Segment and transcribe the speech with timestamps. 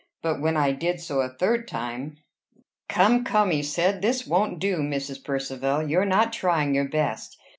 [0.23, 2.17] But when I did so a third time,
[2.89, 3.23] "Come!
[3.23, 5.23] come!" he said: "this won't do, Mrs.
[5.23, 5.87] Percivale.
[5.87, 7.37] You're not trying your best.